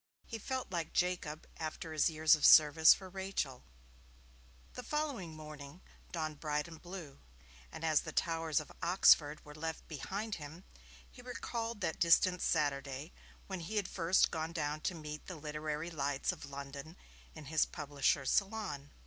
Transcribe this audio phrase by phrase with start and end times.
[0.25, 3.63] He felt like Jacob after his years of service for Rachel.
[4.73, 5.81] The fateful morning
[6.11, 7.19] dawned bright and blue,
[7.71, 10.63] and, as the towers of Oxford were left behind him
[11.07, 13.13] he recalled that distant Saturday
[13.45, 16.97] when he had first gone down to meet the literary lights of London
[17.35, 18.89] in his publisher's salon.